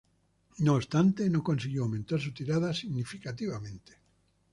No 0.65 0.71
obstante, 0.79 1.29
no 1.29 1.43
consiguió 1.43 1.83
aumentar 1.83 2.19
su 2.19 2.33
tirada 2.33 2.73
significativamente. 2.73 3.99